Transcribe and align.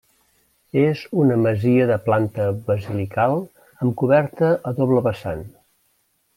És 0.83 1.03
una 1.23 1.35
masia 1.41 1.85
de 1.91 1.97
planta 2.07 2.47
basilical 2.71 3.37
amb 3.85 3.95
coberta 4.03 4.53
a 4.73 4.77
doble 4.83 5.07
vessant. 5.13 5.49